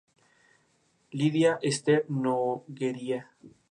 [1.21, 3.19] Lidia Esther Nogueira.